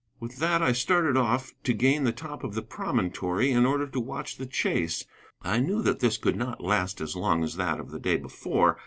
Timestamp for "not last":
6.37-7.01